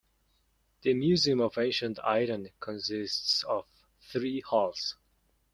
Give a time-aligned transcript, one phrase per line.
[0.81, 3.67] The Museum of Ancient Iran consists of
[4.11, 4.95] three halls.